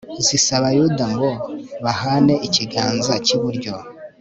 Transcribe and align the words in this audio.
zisaba 0.25 0.67
yuda 0.77 1.05
ngo 1.13 1.29
bahane 1.83 2.35
ikiganza 2.47 3.13
cy'iburyo 3.25 3.73